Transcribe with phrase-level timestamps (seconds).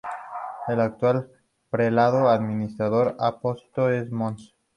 [0.67, 1.29] El actual
[1.69, 4.55] prelado, Administrador Apostólico es Mons.